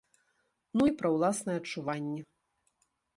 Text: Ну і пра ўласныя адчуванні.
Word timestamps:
Ну 0.79 0.87
і 0.91 0.93
пра 1.01 1.11
ўласныя 1.15 1.57
адчуванні. 1.61 2.21